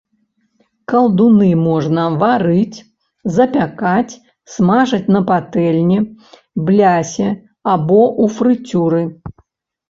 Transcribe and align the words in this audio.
Калдуны 0.91 1.49
можна 1.65 2.05
варыць, 2.23 2.77
запякаць, 3.35 4.13
смажыць 4.55 5.11
на 5.17 5.21
патэльні, 5.29 5.99
блясе 6.71 7.29
або 7.75 8.01
ў 8.23 8.25
фрыцюры. 8.41 9.03